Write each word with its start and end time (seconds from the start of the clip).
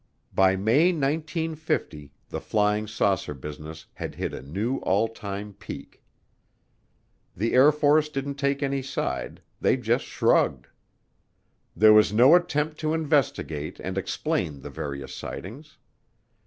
By 0.33 0.55
May 0.55 0.91
1950 0.91 2.11
the 2.29 2.41
flying 2.41 2.87
saucer 2.87 3.35
business 3.35 3.85
had 3.93 4.15
hit 4.15 4.33
a 4.33 4.41
new 4.41 4.77
all 4.79 5.07
time 5.07 5.53
peak. 5.53 6.01
The 7.37 7.53
Air 7.53 7.71
Force 7.71 8.09
didn't 8.09 8.39
take 8.39 8.63
any 8.63 8.81
side, 8.81 9.43
they 9.59 9.77
just 9.77 10.05
shrugged. 10.05 10.65
There 11.75 11.93
was 11.93 12.11
no 12.11 12.33
attempt 12.33 12.79
to 12.79 12.95
investigate 12.95 13.79
and 13.79 13.95
explain 13.95 14.61
the 14.63 14.71
various 14.71 15.13
sightings. 15.13 15.77